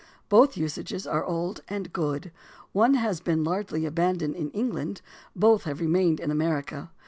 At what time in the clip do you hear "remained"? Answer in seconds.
5.79-6.19